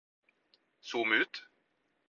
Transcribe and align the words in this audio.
zoom 0.87 1.11
ut 1.21 1.33